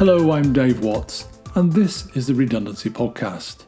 Hello, 0.00 0.32
I'm 0.32 0.54
Dave 0.54 0.82
Watts, 0.82 1.28
and 1.54 1.74
this 1.74 2.06
is 2.16 2.26
the 2.26 2.34
Redundancy 2.34 2.88
Podcast. 2.88 3.64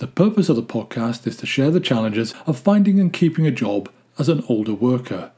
The 0.00 0.08
purpose 0.08 0.48
of 0.48 0.56
the 0.56 0.62
podcast 0.64 1.24
is 1.24 1.36
to 1.36 1.46
share 1.46 1.70
the 1.70 1.78
challenges 1.78 2.34
of 2.48 2.58
finding 2.58 2.98
and 2.98 3.12
keeping 3.12 3.46
a 3.46 3.52
job 3.52 3.88
as 4.18 4.28
an 4.28 4.42
older 4.48 4.74
worker. 4.74 5.30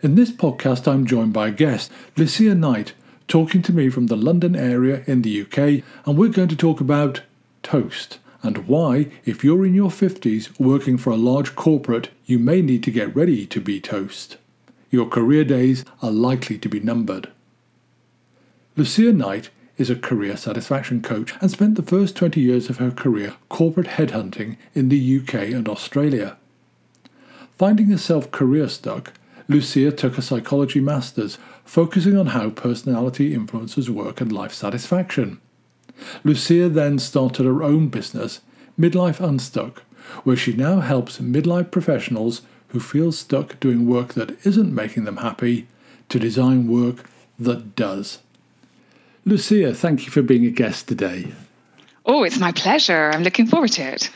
In 0.00 0.14
this 0.14 0.30
podcast, 0.30 0.90
I'm 0.90 1.04
joined 1.04 1.34
by 1.34 1.48
a 1.48 1.50
guest, 1.50 1.92
Lucia 2.16 2.54
Knight, 2.54 2.94
talking 3.28 3.60
to 3.60 3.72
me 3.74 3.90
from 3.90 4.06
the 4.06 4.16
London 4.16 4.56
area 4.56 5.02
in 5.06 5.20
the 5.20 5.42
UK, 5.42 5.84
and 6.06 6.16
we're 6.16 6.28
going 6.28 6.48
to 6.48 6.56
talk 6.56 6.80
about 6.80 7.20
toast 7.62 8.18
and 8.42 8.66
why, 8.66 9.08
if 9.26 9.44
you're 9.44 9.66
in 9.66 9.74
your 9.74 9.90
50s 9.90 10.58
working 10.58 10.96
for 10.96 11.10
a 11.10 11.16
large 11.16 11.54
corporate, 11.54 12.08
you 12.24 12.38
may 12.38 12.62
need 12.62 12.82
to 12.84 12.90
get 12.90 13.14
ready 13.14 13.44
to 13.44 13.60
be 13.60 13.78
toast. 13.78 14.38
Your 14.90 15.04
career 15.04 15.44
days 15.44 15.84
are 16.00 16.10
likely 16.10 16.56
to 16.56 16.68
be 16.70 16.80
numbered. 16.80 17.30
Lucia 18.74 19.12
Knight 19.12 19.50
is 19.76 19.90
a 19.90 19.96
career 19.96 20.34
satisfaction 20.34 21.02
coach 21.02 21.34
and 21.42 21.50
spent 21.50 21.74
the 21.74 21.82
first 21.82 22.16
20 22.16 22.40
years 22.40 22.70
of 22.70 22.78
her 22.78 22.90
career 22.90 23.34
corporate 23.50 23.86
headhunting 23.86 24.56
in 24.74 24.88
the 24.88 25.18
UK 25.18 25.34
and 25.50 25.68
Australia. 25.68 26.38
Finding 27.58 27.88
herself 27.88 28.30
career 28.30 28.70
stuck, 28.70 29.12
Lucia 29.46 29.92
took 29.92 30.16
a 30.16 30.22
psychology 30.22 30.80
master's, 30.80 31.36
focusing 31.66 32.16
on 32.16 32.28
how 32.28 32.48
personality 32.48 33.34
influences 33.34 33.90
work 33.90 34.22
and 34.22 34.32
life 34.32 34.54
satisfaction. 34.54 35.38
Lucia 36.24 36.70
then 36.70 36.98
started 36.98 37.44
her 37.44 37.62
own 37.62 37.88
business, 37.88 38.40
Midlife 38.80 39.20
Unstuck, 39.20 39.82
where 40.24 40.36
she 40.36 40.54
now 40.54 40.80
helps 40.80 41.18
midlife 41.18 41.70
professionals 41.70 42.40
who 42.68 42.80
feel 42.80 43.12
stuck 43.12 43.60
doing 43.60 43.86
work 43.86 44.14
that 44.14 44.34
isn't 44.46 44.74
making 44.74 45.04
them 45.04 45.18
happy 45.18 45.68
to 46.08 46.18
design 46.18 46.68
work 46.68 47.04
that 47.38 47.76
does. 47.76 48.20
Lucia, 49.24 49.72
thank 49.74 50.04
you 50.04 50.10
for 50.10 50.22
being 50.22 50.44
a 50.46 50.50
guest 50.50 50.88
today. 50.88 51.32
Oh, 52.04 52.24
it's 52.24 52.38
my 52.38 52.52
pleasure. 52.52 53.10
I'm 53.12 53.22
looking 53.22 53.46
forward 53.46 53.70
to 53.72 53.82
it. 53.82 54.10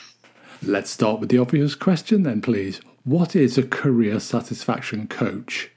Let's 0.62 0.90
start 0.90 1.20
with 1.20 1.28
the 1.28 1.38
obvious 1.38 1.74
question 1.74 2.24
then, 2.24 2.40
please. 2.40 2.80
What 3.04 3.36
is 3.36 3.56
a 3.56 3.62
career 3.62 4.18
satisfaction 4.18 5.06
coach? 5.06 5.70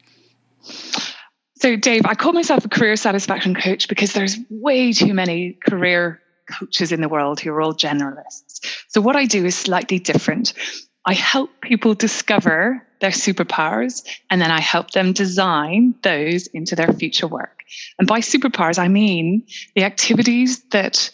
So, 1.58 1.76
Dave, 1.76 2.06
I 2.06 2.16
call 2.16 2.34
myself 2.34 2.66
a 2.66 2.70
career 2.70 2.96
satisfaction 2.96 3.54
coach 3.54 3.88
because 3.88 4.14
there's 4.14 4.38
way 4.50 4.94
too 4.94 5.14
many 5.14 5.54
career 5.54 6.22
coaches 6.50 6.92
in 6.92 7.02
the 7.02 7.10
world 7.10 7.40
who 7.40 7.52
are 7.52 7.62
all 7.62 7.76
generalists. 7.76 8.66
So, 8.88 9.00
what 9.02 9.16
I 9.16 9.26
do 9.26 9.46
is 9.46 9.56
slightly 9.56 10.00
different. 10.00 10.54
I 11.06 11.14
help 11.14 11.50
people 11.62 11.94
discover 11.94 12.86
their 13.00 13.12
superpowers 13.12 14.06
and 14.30 14.42
then 14.42 14.52
I 14.52 14.60
help 14.60 14.92
them 14.92 15.14
design 15.14 15.96
those 16.04 16.48
into 16.48 16.76
their 16.76 16.92
future 16.94 17.28
work. 17.28 17.64
And 17.98 18.08
by 18.08 18.20
superpowers, 18.20 18.80
I 18.80 18.88
mean 18.88 19.46
the 19.76 19.84
activities 19.84 20.62
that 20.72 21.10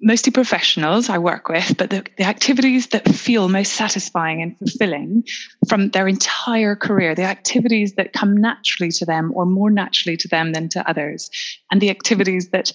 mostly 0.00 0.30
professionals 0.30 1.08
I 1.08 1.18
work 1.18 1.48
with, 1.48 1.76
but 1.78 1.90
the, 1.90 2.04
the, 2.18 2.24
activities 2.24 2.88
that 2.88 3.08
feel 3.08 3.48
most 3.48 3.72
satisfying 3.72 4.42
and 4.42 4.56
fulfilling 4.58 5.24
from 5.68 5.90
their 5.90 6.06
entire 6.06 6.76
career, 6.76 7.14
the 7.14 7.22
activities 7.22 7.94
that 7.94 8.12
come 8.12 8.36
naturally 8.36 8.90
to 8.92 9.06
them 9.06 9.32
or 9.34 9.46
more 9.46 9.70
naturally 9.70 10.16
to 10.18 10.28
them 10.28 10.52
than 10.52 10.68
to 10.70 10.88
others, 10.88 11.30
and 11.70 11.80
the 11.80 11.90
activities 11.90 12.50
that 12.50 12.72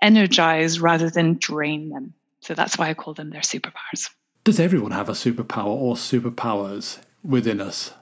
energize 0.00 0.80
rather 0.80 1.08
than 1.08 1.38
drain 1.38 1.90
them. 1.90 2.14
So 2.40 2.54
that's 2.54 2.76
why 2.76 2.90
I 2.90 2.94
call 2.94 3.14
them 3.14 3.30
their 3.30 3.42
superpowers. 3.42 4.10
Does 4.42 4.58
everyone 4.58 4.90
have 4.90 5.08
a 5.08 5.12
superpower 5.12 5.66
or 5.66 5.94
superpowers 5.94 6.98
within 7.22 7.60
us? 7.60 7.92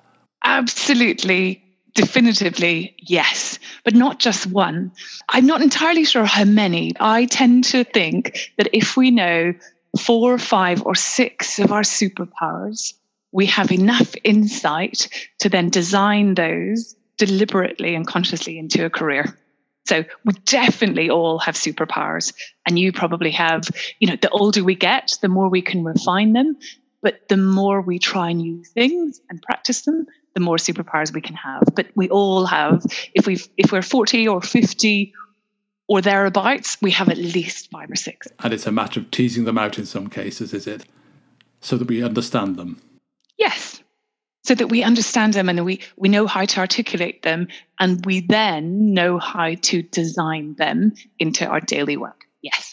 Absolutely 0.44 1.62
definitively 1.94 2.94
yes, 2.98 3.58
but 3.84 3.94
not 3.94 4.18
just 4.20 4.46
one. 4.46 4.92
I'm 5.30 5.46
not 5.46 5.60
entirely 5.60 6.04
sure 6.04 6.24
how 6.24 6.44
many. 6.44 6.92
I 7.00 7.26
tend 7.26 7.64
to 7.64 7.84
think 7.84 8.50
that 8.58 8.68
if 8.72 8.96
we 8.96 9.10
know 9.10 9.54
four, 9.98 10.32
or 10.32 10.38
five, 10.38 10.84
or 10.86 10.94
six 10.94 11.58
of 11.58 11.72
our 11.72 11.82
superpowers, 11.82 12.94
we 13.32 13.46
have 13.46 13.72
enough 13.72 14.14
insight 14.24 15.08
to 15.38 15.48
then 15.48 15.68
design 15.68 16.34
those 16.34 16.94
deliberately 17.18 17.94
and 17.94 18.06
consciously 18.06 18.58
into 18.58 18.84
a 18.84 18.90
career. 18.90 19.36
So 19.86 20.04
we 20.24 20.34
definitely 20.44 21.10
all 21.10 21.38
have 21.40 21.54
superpowers. 21.54 22.32
And 22.66 22.78
you 22.78 22.92
probably 22.92 23.30
have, 23.32 23.64
you 23.98 24.08
know, 24.08 24.16
the 24.20 24.30
older 24.30 24.62
we 24.62 24.74
get, 24.74 25.16
the 25.22 25.28
more 25.28 25.48
we 25.48 25.62
can 25.62 25.84
refine 25.84 26.32
them. 26.32 26.56
But 27.02 27.28
the 27.28 27.36
more 27.36 27.80
we 27.80 27.98
try 27.98 28.32
new 28.32 28.62
things 28.62 29.20
and 29.30 29.42
practice 29.42 29.82
them, 29.82 30.06
the 30.34 30.40
more 30.40 30.56
superpowers 30.56 31.12
we 31.12 31.20
can 31.20 31.34
have. 31.34 31.62
But 31.74 31.88
we 31.94 32.08
all 32.08 32.46
have, 32.46 32.84
if 33.14 33.26
we 33.26 33.38
if 33.56 33.72
we're 33.72 33.82
40 33.82 34.28
or 34.28 34.40
50 34.40 35.12
or 35.88 36.00
thereabouts, 36.00 36.76
we 36.80 36.92
have 36.92 37.08
at 37.08 37.18
least 37.18 37.70
five 37.70 37.90
or 37.90 37.96
six. 37.96 38.28
And 38.38 38.54
it's 38.54 38.66
a 38.66 38.72
matter 38.72 39.00
of 39.00 39.10
teasing 39.10 39.44
them 39.44 39.58
out 39.58 39.78
in 39.78 39.86
some 39.86 40.08
cases, 40.08 40.54
is 40.54 40.66
it? 40.66 40.84
So 41.60 41.76
that 41.76 41.88
we 41.88 42.02
understand 42.02 42.56
them. 42.56 42.80
Yes. 43.38 43.82
So 44.44 44.54
that 44.54 44.68
we 44.68 44.82
understand 44.82 45.34
them 45.34 45.48
and 45.48 45.64
we, 45.64 45.80
we 45.96 46.08
know 46.08 46.26
how 46.26 46.44
to 46.44 46.60
articulate 46.60 47.22
them 47.22 47.48
and 47.78 48.04
we 48.06 48.20
then 48.20 48.94
know 48.94 49.18
how 49.18 49.54
to 49.54 49.82
design 49.82 50.54
them 50.54 50.92
into 51.18 51.44
our 51.44 51.60
daily 51.60 51.96
work. 51.96 52.24
Yes. 52.40 52.69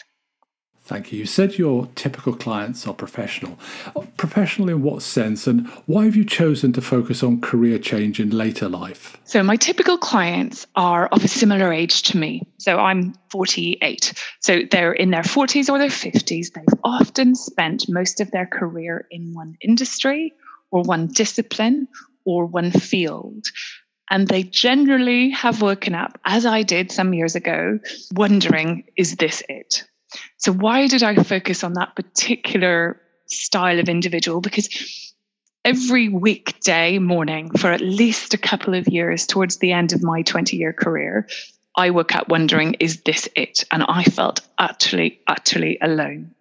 Thank 0.88 1.12
you. 1.12 1.18
You 1.18 1.26
said 1.26 1.58
your 1.58 1.86
typical 1.96 2.32
clients 2.32 2.86
are 2.86 2.94
professional. 2.94 3.58
Uh, 3.94 4.06
professional 4.16 4.70
in 4.70 4.80
what 4.80 5.02
sense, 5.02 5.46
and 5.46 5.68
why 5.84 6.06
have 6.06 6.16
you 6.16 6.24
chosen 6.24 6.72
to 6.72 6.80
focus 6.80 7.22
on 7.22 7.42
career 7.42 7.78
change 7.78 8.18
in 8.18 8.30
later 8.30 8.70
life? 8.70 9.18
So, 9.24 9.42
my 9.42 9.56
typical 9.56 9.98
clients 9.98 10.66
are 10.76 11.08
of 11.08 11.22
a 11.22 11.28
similar 11.28 11.74
age 11.74 12.04
to 12.04 12.16
me. 12.16 12.40
So, 12.56 12.78
I'm 12.78 13.12
48. 13.30 14.14
So, 14.40 14.60
they're 14.70 14.94
in 14.94 15.10
their 15.10 15.20
40s 15.20 15.68
or 15.68 15.78
their 15.78 15.90
50s. 15.90 16.54
They've 16.54 16.80
often 16.82 17.34
spent 17.34 17.84
most 17.90 18.22
of 18.22 18.30
their 18.30 18.46
career 18.46 19.06
in 19.10 19.34
one 19.34 19.58
industry 19.60 20.32
or 20.70 20.84
one 20.84 21.08
discipline 21.08 21.86
or 22.24 22.46
one 22.46 22.70
field. 22.70 23.44
And 24.10 24.26
they 24.26 24.42
generally 24.42 25.28
have 25.32 25.60
woken 25.60 25.94
up, 25.94 26.18
as 26.24 26.46
I 26.46 26.62
did 26.62 26.90
some 26.90 27.12
years 27.12 27.34
ago, 27.34 27.78
wondering, 28.14 28.84
is 28.96 29.16
this 29.16 29.42
it? 29.50 29.84
So, 30.38 30.52
why 30.52 30.86
did 30.86 31.02
I 31.02 31.14
focus 31.22 31.62
on 31.64 31.74
that 31.74 31.94
particular 31.96 33.00
style 33.26 33.78
of 33.78 33.88
individual? 33.88 34.40
Because 34.40 34.68
every 35.64 36.08
weekday 36.08 36.98
morning 36.98 37.50
for 37.50 37.70
at 37.70 37.80
least 37.80 38.32
a 38.32 38.38
couple 38.38 38.74
of 38.74 38.88
years 38.88 39.26
towards 39.26 39.58
the 39.58 39.72
end 39.72 39.92
of 39.92 40.02
my 40.02 40.22
20 40.22 40.56
year 40.56 40.72
career, 40.72 41.28
I 41.76 41.90
woke 41.90 42.14
up 42.14 42.28
wondering, 42.28 42.74
is 42.80 43.02
this 43.02 43.28
it? 43.36 43.64
And 43.70 43.84
I 43.88 44.04
felt 44.04 44.40
utterly, 44.58 45.20
utterly 45.26 45.78
alone. 45.80 46.34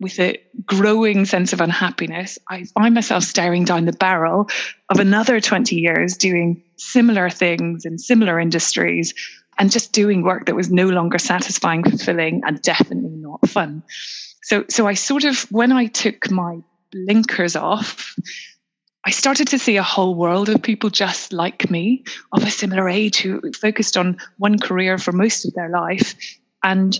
With 0.00 0.18
a 0.18 0.42
growing 0.66 1.26
sense 1.26 1.52
of 1.52 1.60
unhappiness, 1.60 2.38
I 2.48 2.64
find 2.64 2.94
myself 2.94 3.22
staring 3.22 3.64
down 3.64 3.84
the 3.84 3.92
barrel 3.92 4.48
of 4.88 4.98
another 4.98 5.40
20 5.40 5.76
years 5.76 6.16
doing 6.16 6.60
similar 6.76 7.30
things 7.30 7.84
in 7.84 7.98
similar 7.98 8.40
industries 8.40 9.14
and 9.58 9.70
just 9.70 9.92
doing 9.92 10.22
work 10.22 10.46
that 10.46 10.56
was 10.56 10.70
no 10.70 10.88
longer 10.88 11.18
satisfying, 11.18 11.84
fulfilling, 11.84 12.42
and 12.44 12.62
not 13.32 13.48
fun. 13.48 13.82
So, 14.42 14.64
so 14.68 14.86
I 14.86 14.94
sort 14.94 15.24
of, 15.24 15.42
when 15.50 15.72
I 15.72 15.86
took 15.86 16.30
my 16.30 16.58
blinkers 16.90 17.56
off, 17.56 18.16
I 19.04 19.10
started 19.10 19.48
to 19.48 19.58
see 19.58 19.76
a 19.76 19.82
whole 19.82 20.14
world 20.14 20.48
of 20.48 20.62
people 20.62 20.90
just 20.90 21.32
like 21.32 21.70
me, 21.70 22.04
of 22.32 22.44
a 22.44 22.50
similar 22.50 22.88
age, 22.88 23.18
who 23.18 23.40
focused 23.52 23.96
on 23.96 24.16
one 24.38 24.58
career 24.58 24.98
for 24.98 25.12
most 25.12 25.44
of 25.44 25.54
their 25.54 25.70
life. 25.70 26.14
And 26.62 26.98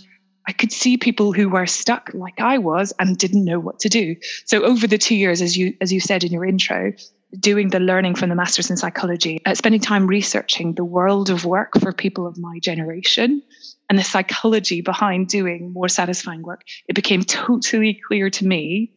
I 0.49 0.53
could 0.53 0.73
see 0.73 0.97
people 0.97 1.33
who 1.33 1.49
were 1.49 1.67
stuck 1.67 2.11
like 2.15 2.41
I 2.41 2.59
was 2.59 2.93
and 2.99 3.17
didn't 3.17 3.45
know 3.45 3.61
what 3.61 3.79
to 3.81 3.89
do. 3.89 4.17
So 4.47 4.63
over 4.65 4.87
the 4.89 4.99
two 4.99 5.15
years, 5.15 5.41
as 5.41 5.57
you 5.57 5.75
as 5.81 5.93
you 5.93 6.01
said 6.01 6.25
in 6.25 6.33
your 6.33 6.45
intro, 6.45 6.93
doing 7.39 7.71
the 7.71 7.79
learning 7.79 8.17
from 8.17 8.29
the 8.29 8.35
masters 8.35 8.69
in 8.69 8.77
psychology, 8.77 9.41
uh, 9.47 9.55
spending 9.55 9.81
time 9.81 10.09
researching 10.09 10.75
the 10.75 10.85
world 10.85 11.31
of 11.31 11.45
work 11.45 11.79
for 11.81 11.93
people 11.93 12.27
of 12.27 12.37
my 12.39 12.59
generation 12.59 13.43
and 13.93 13.99
the 13.99 14.05
psychology 14.05 14.81
behind 14.81 15.29
doing 15.29 15.71
more 15.71 15.87
satisfying 15.87 16.41
work, 16.41 16.63
it 16.89 16.95
became 16.95 17.23
totally 17.23 17.93
clear 17.93 18.31
to 18.31 18.47
me 18.47 18.91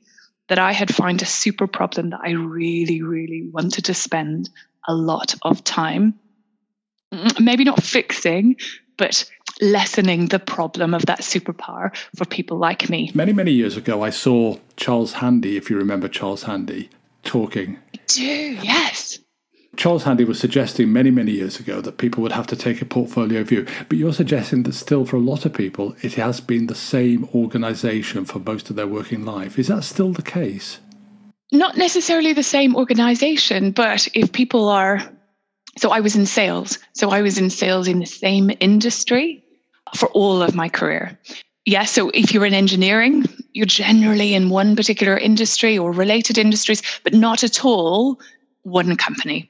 that 0.48 0.58
I 0.58 0.72
had 0.72 0.96
found 0.96 1.22
a 1.22 1.26
super 1.26 1.68
problem 1.68 2.12
that 2.12 2.22
I 2.24 2.30
really, 2.30 3.02
really 3.02 3.46
wanted 3.52 3.84
to 3.84 3.94
spend 3.94 4.50
a 4.88 4.96
lot 4.96 5.36
of 5.42 5.62
time, 5.66 6.18
mm, 7.14 7.42
maybe 7.42 7.66
not 7.66 7.84
fixing, 7.84 8.56
but 8.98 9.30
lessening 9.60 10.28
the 10.28 10.40
problem 10.40 10.94
of 10.94 11.06
that 11.08 11.20
superpower 11.20 11.94
for 12.16 12.24
people 12.24 12.58
like 12.58 12.90
me. 12.90 13.12
Many, 13.14 13.34
many 13.34 13.52
years 13.52 13.76
ago, 13.76 14.02
I 14.02 14.12
saw 14.12 14.60
Charles 14.78 15.12
Handy, 15.12 15.58
if 15.58 15.70
you 15.70 15.76
remember 15.76 16.08
Charles 16.08 16.44
Handy, 16.44 16.90
talking. 17.26 17.80
I 17.94 18.00
do, 18.08 18.24
yes. 18.64 19.20
Charles 19.78 20.04
Handy 20.04 20.24
was 20.24 20.40
suggesting 20.40 20.92
many, 20.92 21.12
many 21.12 21.32
years 21.32 21.60
ago 21.60 21.82
that 21.82 21.98
people 21.98 22.22
would 22.24 22.32
have 22.32 22.48
to 22.48 22.56
take 22.56 22.82
a 22.82 22.86
portfolio 22.86 23.44
view. 23.44 23.66
But 23.90 23.98
you're 23.98 24.14
suggesting 24.14 24.64
that 24.64 24.74
still 24.74 25.06
for 25.06 25.18
a 25.18 25.22
lot 25.22 25.46
of 25.46 25.54
people, 25.54 25.96
it 26.02 26.14
has 26.14 26.40
been 26.42 26.68
the 26.68 26.76
same 26.76 27.28
organization 27.34 28.26
for 28.26 28.40
most 28.40 28.70
of 28.70 28.76
their 28.76 28.88
working 28.88 29.26
life. 29.26 29.60
Is 29.60 29.68
that 29.68 29.84
still 29.84 30.12
the 30.12 30.22
case? 30.22 30.80
Not 31.52 31.78
necessarily 31.78 32.34
the 32.34 32.44
same 32.44 32.76
organization, 32.76 33.72
but 33.72 34.08
if 34.14 34.32
people 34.32 34.70
are. 34.70 35.02
So 35.78 35.92
I 35.92 36.00
was 36.00 36.16
in 36.16 36.26
sales. 36.26 36.80
So 36.94 37.10
I 37.12 37.22
was 37.22 37.38
in 37.38 37.50
sales 37.50 37.88
in 37.88 38.00
the 38.00 38.06
same 38.06 38.52
industry. 38.60 39.44
for 39.94 40.10
all 40.10 40.42
of 40.42 40.56
my 40.56 40.70
career. 40.70 41.18
Yeah, 41.66 41.86
so 41.86 42.10
if 42.14 42.34
you're 42.34 42.46
in 42.46 42.54
engineering, 42.54 43.26
you're 43.54 43.66
generally 43.66 44.34
in 44.34 44.50
one 44.50 44.76
particular 44.76 45.18
industry 45.18 45.78
or 45.78 45.92
related 45.92 46.38
industries, 46.38 46.82
but 47.04 47.14
not 47.14 47.44
at 47.44 47.66
all 47.66 48.20
one 48.64 48.96
company. 48.96 49.50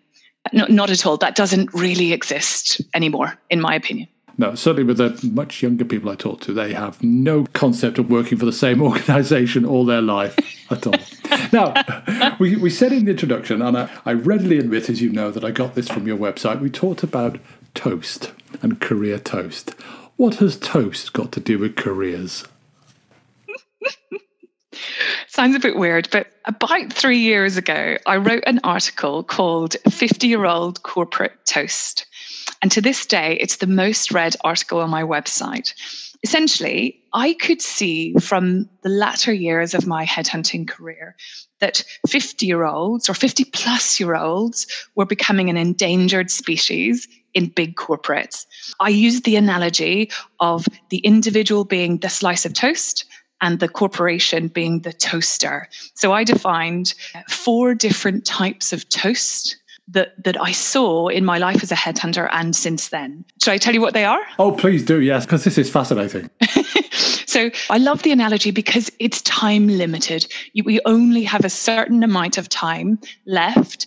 No, 0.53 0.65
not 0.67 0.89
at 0.89 1.05
all. 1.05 1.17
That 1.17 1.35
doesn't 1.35 1.73
really 1.73 2.13
exist 2.13 2.81
anymore, 2.93 3.37
in 3.49 3.61
my 3.61 3.75
opinion. 3.75 4.07
No, 4.37 4.53
certainly 4.53 4.83
with 4.83 4.97
the 4.97 5.17
much 5.31 5.63
younger 5.63 5.85
people 5.85 6.09
I 6.09 6.15
talk 6.15 6.41
to, 6.41 6.53
they 6.53 6.73
have 6.73 7.01
no 7.01 7.45
concept 7.53 7.97
of 7.97 8.09
working 8.09 8.37
for 8.37 8.45
the 8.45 8.51
same 8.51 8.81
organization 8.81 9.65
all 9.65 9.85
their 9.85 10.01
life 10.01 10.37
at 10.71 10.85
all. 10.85 10.95
now, 11.53 12.35
we, 12.39 12.57
we 12.57 12.69
said 12.69 12.91
in 12.91 13.05
the 13.05 13.11
introduction, 13.11 13.61
and 13.61 13.77
I, 13.77 13.89
I 14.05 14.13
readily 14.13 14.57
admit, 14.57 14.89
as 14.89 15.01
you 15.01 15.09
know, 15.09 15.31
that 15.31 15.45
I 15.45 15.51
got 15.51 15.75
this 15.75 15.87
from 15.87 16.05
your 16.07 16.17
website, 16.17 16.59
we 16.59 16.69
talked 16.69 17.03
about 17.03 17.39
toast 17.73 18.31
and 18.61 18.81
career 18.81 19.19
toast. 19.19 19.71
What 20.17 20.35
has 20.35 20.57
toast 20.57 21.13
got 21.13 21.31
to 21.33 21.39
do 21.39 21.59
with 21.59 21.75
careers? 21.75 22.45
Sounds 25.35 25.53
a 25.53 25.59
bit 25.59 25.75
weird, 25.75 26.07
but 26.11 26.27
about 26.45 26.93
three 26.93 27.17
years 27.17 27.57
ago, 27.57 27.97
I 28.05 28.15
wrote 28.15 28.45
an 28.47 28.61
article 28.63 29.21
called 29.21 29.75
50 29.89 30.27
Year 30.27 30.45
Old 30.45 30.83
Corporate 30.83 31.33
Toast. 31.45 32.05
And 32.61 32.71
to 32.71 32.79
this 32.79 33.05
day, 33.05 33.37
it's 33.41 33.57
the 33.57 33.67
most 33.67 34.13
read 34.13 34.37
article 34.45 34.79
on 34.79 34.89
my 34.89 35.03
website. 35.03 35.73
Essentially, 36.23 37.01
I 37.11 37.33
could 37.33 37.61
see 37.61 38.13
from 38.13 38.69
the 38.81 38.87
latter 38.87 39.33
years 39.33 39.73
of 39.73 39.85
my 39.85 40.05
headhunting 40.05 40.69
career 40.69 41.17
that 41.59 41.83
50 42.07 42.45
year 42.45 42.63
olds 42.63 43.09
or 43.09 43.13
50 43.13 43.43
plus 43.43 43.99
year 43.99 44.15
olds 44.15 44.65
were 44.95 45.05
becoming 45.05 45.49
an 45.49 45.57
endangered 45.57 46.31
species 46.31 47.09
in 47.33 47.49
big 47.49 47.75
corporates. 47.75 48.45
I 48.79 48.87
used 48.87 49.25
the 49.25 49.35
analogy 49.35 50.11
of 50.39 50.65
the 50.91 50.99
individual 50.99 51.65
being 51.65 51.97
the 51.97 52.09
slice 52.09 52.45
of 52.45 52.53
toast 52.53 53.03
and 53.41 53.59
the 53.59 53.67
corporation 53.67 54.47
being 54.47 54.81
the 54.81 54.93
toaster. 54.93 55.67
So 55.93 56.13
I 56.13 56.23
defined 56.23 56.93
four 57.29 57.75
different 57.75 58.25
types 58.25 58.73
of 58.73 58.87
toast 58.89 59.57
that 59.87 60.13
that 60.23 60.39
I 60.41 60.51
saw 60.51 61.07
in 61.07 61.25
my 61.25 61.37
life 61.37 61.61
as 61.61 61.71
a 61.71 61.75
headhunter 61.75 62.27
and 62.31 62.55
since 62.55 62.89
then. 62.89 63.23
Should 63.43 63.51
I 63.51 63.57
tell 63.57 63.73
you 63.73 63.81
what 63.81 63.93
they 63.93 64.05
are? 64.05 64.21
Oh, 64.39 64.51
please 64.51 64.83
do, 64.83 65.01
yes, 65.01 65.25
because 65.25 65.43
this 65.43 65.57
is 65.57 65.69
fascinating. 65.69 66.29
so 67.27 67.51
I 67.69 67.77
love 67.77 68.01
the 68.03 68.11
analogy 68.11 68.51
because 68.51 68.91
it's 68.99 69.21
time 69.21 69.67
limited. 69.67 70.25
We 70.63 70.79
only 70.85 71.23
have 71.23 71.45
a 71.45 71.49
certain 71.49 72.03
amount 72.03 72.37
of 72.37 72.49
time 72.49 72.99
left 73.25 73.85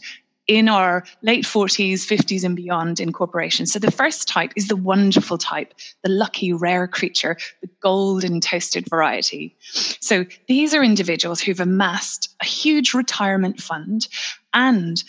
in 0.49 0.69
our 0.69 1.05
late 1.23 1.45
40s, 1.45 2.01
50s, 2.01 2.43
and 2.43 2.57
beyond 2.57 2.99
in 2.99 3.13
corporations. 3.13 3.71
So 3.73 3.79
the 3.79 3.91
first 3.91 4.27
type 4.27 4.53
is 4.57 4.69
the 4.69 4.77
wonderful 4.77 5.39
type, 5.39 5.75
the 6.03 6.11
lucky, 6.11 6.53
rare 6.53 6.89
creature, 6.89 7.37
the 7.61 7.69
golden 7.81 8.41
toasted 8.41 8.89
variety. 8.89 9.55
So 10.01 10.25
these 10.49 10.75
are 10.75 10.83
individuals 10.83 11.41
who've 11.41 11.61
amassed 11.61 12.35
a 12.41 12.47
huge 12.47 12.95
retirement 12.95 13.61
fund 13.61 14.09
and 14.55 15.03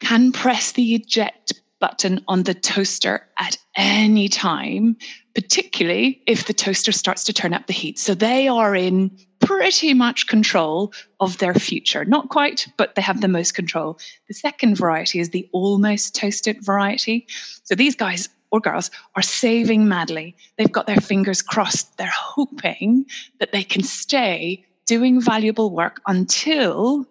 can 0.00 0.32
press 0.32 0.72
the 0.72 0.94
eject 0.94 1.54
button 1.80 2.24
on 2.26 2.42
the 2.42 2.54
toaster 2.54 3.26
at 3.38 3.56
any 3.76 4.28
time, 4.28 4.96
particularly 5.34 6.20
if 6.26 6.46
the 6.46 6.52
toaster 6.52 6.90
starts 6.90 7.22
to 7.24 7.32
turn 7.32 7.54
up 7.54 7.66
the 7.68 7.72
heat. 7.72 7.98
So 7.98 8.14
they 8.14 8.48
are 8.48 8.74
in 8.74 9.16
pretty 9.48 9.94
much 9.94 10.26
control 10.26 10.92
of 11.20 11.38
their 11.38 11.54
future. 11.54 12.04
Not 12.04 12.28
quite, 12.28 12.68
but 12.76 12.94
they 12.94 13.00
have 13.00 13.22
the 13.22 13.28
most 13.28 13.54
control. 13.54 13.98
The 14.28 14.34
second 14.34 14.76
variety 14.76 15.20
is 15.20 15.30
the 15.30 15.48
almost 15.52 16.14
toasted 16.14 16.58
variety. 16.62 17.26
So 17.64 17.74
these 17.74 17.96
guys 17.96 18.28
or 18.50 18.60
girls 18.60 18.90
are 19.16 19.22
saving 19.22 19.88
madly. 19.88 20.36
They've 20.58 20.70
got 20.70 20.86
their 20.86 21.00
fingers 21.00 21.40
crossed. 21.40 21.96
They're 21.96 22.12
hoping 22.14 23.06
that 23.40 23.52
they 23.52 23.64
can 23.64 23.82
stay 23.82 24.66
doing 24.84 25.18
valuable 25.18 25.70
work 25.70 26.02
until 26.06 27.06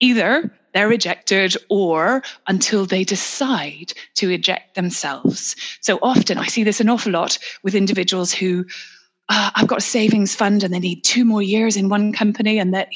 either 0.00 0.52
they're 0.72 0.88
rejected 0.88 1.56
or 1.68 2.24
until 2.48 2.84
they 2.84 3.04
decide 3.04 3.92
to 4.16 4.28
eject 4.28 4.74
themselves. 4.74 5.54
So 5.80 6.00
often 6.02 6.36
I 6.36 6.46
see 6.46 6.64
this 6.64 6.80
an 6.80 6.88
awful 6.88 7.12
lot 7.12 7.38
with 7.62 7.76
individuals 7.76 8.32
who 8.32 8.66
uh, 9.28 9.50
I've 9.54 9.66
got 9.66 9.78
a 9.78 9.82
savings 9.82 10.34
fund 10.34 10.62
and 10.62 10.72
they 10.72 10.78
need 10.78 11.02
two 11.02 11.24
more 11.24 11.42
years 11.42 11.76
in 11.76 11.88
one 11.88 12.12
company 12.12 12.58
and 12.58 12.74
that 12.74 12.88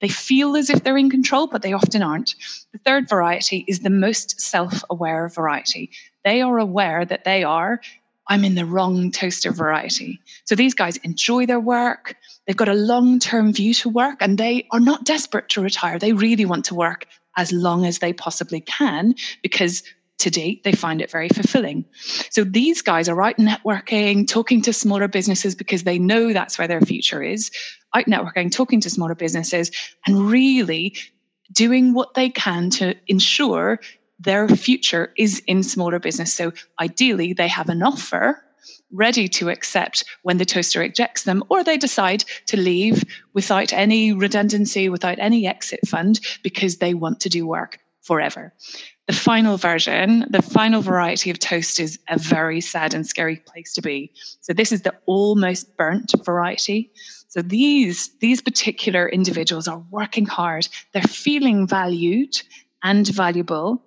they 0.00 0.08
feel 0.08 0.56
as 0.56 0.68
if 0.68 0.82
they're 0.82 0.98
in 0.98 1.10
control, 1.10 1.46
but 1.46 1.62
they 1.62 1.72
often 1.72 2.02
aren't. 2.02 2.34
The 2.72 2.78
third 2.78 3.08
variety 3.08 3.64
is 3.68 3.80
the 3.80 3.90
most 3.90 4.40
self 4.40 4.82
aware 4.90 5.28
variety. 5.28 5.90
They 6.24 6.42
are 6.42 6.58
aware 6.58 7.04
that 7.04 7.24
they 7.24 7.44
are, 7.44 7.80
I'm 8.28 8.44
in 8.44 8.54
the 8.54 8.64
wrong 8.64 9.10
toaster 9.10 9.52
variety. 9.52 10.20
So 10.44 10.54
these 10.54 10.74
guys 10.74 10.96
enjoy 10.98 11.46
their 11.46 11.60
work. 11.60 12.16
They've 12.46 12.56
got 12.56 12.68
a 12.68 12.74
long 12.74 13.18
term 13.18 13.52
view 13.52 13.74
to 13.74 13.88
work 13.88 14.18
and 14.20 14.38
they 14.38 14.66
are 14.70 14.80
not 14.80 15.04
desperate 15.04 15.48
to 15.50 15.60
retire. 15.60 15.98
They 15.98 16.12
really 16.12 16.44
want 16.44 16.64
to 16.66 16.74
work 16.74 17.06
as 17.36 17.52
long 17.52 17.86
as 17.86 17.98
they 17.98 18.12
possibly 18.12 18.60
can 18.60 19.14
because 19.42 19.82
to 20.18 20.30
date, 20.30 20.62
they 20.62 20.72
find 20.72 21.00
it 21.00 21.10
very 21.10 21.28
fulfilling. 21.28 21.84
So 22.30 22.44
these 22.44 22.80
guys 22.80 23.08
are 23.08 23.22
out 23.22 23.38
networking, 23.38 24.26
talking 24.28 24.62
to 24.62 24.72
smaller 24.72 25.08
businesses 25.08 25.54
because 25.54 25.82
they 25.82 25.98
know 25.98 26.32
that's 26.32 26.58
where 26.58 26.68
their 26.68 26.80
future 26.80 27.22
is, 27.22 27.50
out 27.94 28.06
networking, 28.06 28.52
talking 28.52 28.80
to 28.80 28.90
smaller 28.90 29.14
businesses, 29.14 29.70
and 30.06 30.30
really 30.30 30.96
doing 31.52 31.92
what 31.92 32.14
they 32.14 32.30
can 32.30 32.70
to 32.70 32.94
ensure 33.08 33.80
their 34.20 34.48
future 34.48 35.12
is 35.18 35.42
in 35.46 35.62
smaller 35.62 35.98
business. 35.98 36.32
So 36.32 36.52
ideally, 36.80 37.32
they 37.32 37.48
have 37.48 37.68
an 37.68 37.82
offer 37.82 38.42
ready 38.92 39.26
to 39.26 39.48
accept 39.48 40.04
when 40.22 40.38
the 40.38 40.44
toaster 40.44 40.82
ejects 40.82 41.24
them, 41.24 41.42
or 41.48 41.64
they 41.64 41.76
decide 41.76 42.24
to 42.46 42.56
leave 42.56 43.02
without 43.32 43.72
any 43.72 44.12
redundancy, 44.12 44.88
without 44.88 45.18
any 45.18 45.46
exit 45.46 45.80
fund, 45.88 46.20
because 46.42 46.76
they 46.76 46.94
want 46.94 47.18
to 47.20 47.28
do 47.28 47.46
work 47.46 47.78
forever. 48.02 48.52
The 49.06 49.12
final 49.14 49.56
version, 49.56 50.26
the 50.30 50.42
final 50.42 50.82
variety 50.82 51.30
of 51.30 51.38
toast 51.38 51.80
is 51.80 51.98
a 52.08 52.18
very 52.18 52.60
sad 52.60 52.94
and 52.94 53.06
scary 53.06 53.36
place 53.36 53.72
to 53.74 53.82
be. 53.82 54.12
So 54.40 54.52
this 54.52 54.72
is 54.72 54.82
the 54.82 54.94
almost 55.06 55.76
burnt 55.76 56.12
variety. 56.24 56.92
So 57.28 57.42
these, 57.42 58.10
these 58.20 58.42
particular 58.42 59.08
individuals 59.08 59.66
are 59.66 59.82
working 59.90 60.26
hard. 60.26 60.68
They're 60.92 61.02
feeling 61.02 61.66
valued 61.66 62.42
and 62.82 63.08
valuable. 63.08 63.82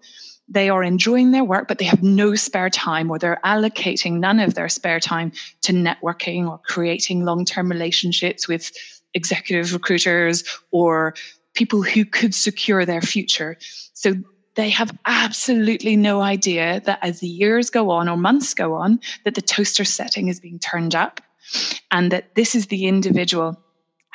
They 0.47 0.69
are 0.69 0.83
enjoying 0.83 1.31
their 1.31 1.43
work, 1.43 1.67
but 1.67 1.79
they 1.79 1.85
have 1.85 2.03
no 2.03 2.35
spare 2.35 2.69
time, 2.69 3.09
or 3.09 3.17
they're 3.17 3.39
allocating 3.43 4.19
none 4.19 4.39
of 4.39 4.53
their 4.53 4.69
spare 4.69 4.99
time 4.99 5.31
to 5.63 5.73
networking 5.73 6.47
or 6.47 6.59
creating 6.59 7.25
long 7.25 7.45
term 7.45 7.69
relationships 7.69 8.47
with 8.47 8.71
executive 9.15 9.73
recruiters 9.73 10.43
or 10.71 11.15
people 11.55 11.81
who 11.81 12.05
could 12.05 12.35
secure 12.35 12.85
their 12.85 13.01
future. 13.01 13.57
So 13.93 14.13
they 14.55 14.69
have 14.69 14.97
absolutely 15.05 15.95
no 15.95 16.21
idea 16.21 16.81
that 16.85 16.99
as 17.01 17.19
the 17.19 17.27
years 17.27 17.69
go 17.69 17.89
on 17.89 18.07
or 18.07 18.17
months 18.17 18.53
go 18.53 18.75
on, 18.75 18.99
that 19.23 19.35
the 19.35 19.41
toaster 19.41 19.83
setting 19.83 20.27
is 20.27 20.39
being 20.39 20.59
turned 20.59 20.95
up 20.95 21.21
and 21.91 22.11
that 22.11 22.35
this 22.35 22.55
is 22.55 22.67
the 22.67 22.85
individual. 22.85 23.59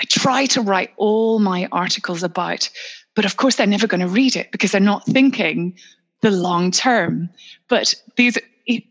I 0.00 0.04
try 0.08 0.46
to 0.46 0.62
write 0.62 0.92
all 0.96 1.38
my 1.38 1.68
articles 1.72 2.22
about, 2.22 2.70
but 3.14 3.24
of 3.24 3.36
course 3.36 3.56
they're 3.56 3.66
never 3.66 3.86
going 3.86 4.00
to 4.00 4.08
read 4.08 4.34
it 4.34 4.50
because 4.50 4.72
they're 4.72 4.80
not 4.80 5.04
thinking 5.04 5.76
the 6.22 6.30
long 6.30 6.70
term. 6.70 7.28
But 7.68 7.94
these 8.16 8.38